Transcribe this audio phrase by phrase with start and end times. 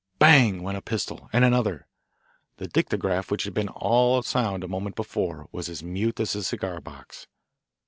[0.17, 0.63] Bang!
[0.63, 1.85] went a pistol, and another.
[2.57, 6.41] The dictograph, which had been all sound a moment before, was as mute as a
[6.41, 7.27] cigar box.